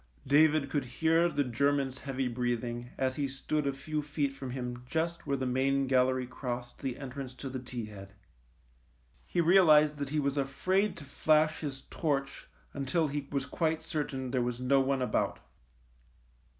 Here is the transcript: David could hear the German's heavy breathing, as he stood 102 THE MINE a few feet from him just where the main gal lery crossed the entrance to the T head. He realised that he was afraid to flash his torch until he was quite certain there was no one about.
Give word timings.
David 0.25 0.71
could 0.71 0.85
hear 0.85 1.29
the 1.29 1.43
German's 1.43 1.99
heavy 1.99 2.27
breathing, 2.27 2.89
as 2.97 3.17
he 3.17 3.27
stood 3.27 3.65
102 3.65 3.69
THE 3.69 3.71
MINE 3.71 3.79
a 3.83 3.83
few 3.83 4.01
feet 4.27 4.33
from 4.33 4.49
him 4.49 4.83
just 4.87 5.27
where 5.27 5.37
the 5.37 5.45
main 5.45 5.85
gal 5.85 6.05
lery 6.07 6.25
crossed 6.25 6.79
the 6.79 6.97
entrance 6.97 7.35
to 7.35 7.49
the 7.51 7.59
T 7.59 7.85
head. 7.85 8.15
He 9.27 9.41
realised 9.41 9.99
that 9.99 10.09
he 10.09 10.19
was 10.19 10.37
afraid 10.37 10.97
to 10.97 11.03
flash 11.05 11.59
his 11.59 11.81
torch 11.81 12.47
until 12.73 13.09
he 13.09 13.27
was 13.31 13.45
quite 13.45 13.83
certain 13.83 14.31
there 14.31 14.41
was 14.41 14.59
no 14.59 14.79
one 14.79 15.03
about. 15.03 15.37